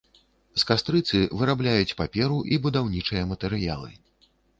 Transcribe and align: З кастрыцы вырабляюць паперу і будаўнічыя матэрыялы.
З 0.59 0.67
кастрыцы 0.69 1.19
вырабляюць 1.41 1.97
паперу 1.99 2.39
і 2.55 2.57
будаўнічыя 2.65 3.27
матэрыялы. 3.33 3.91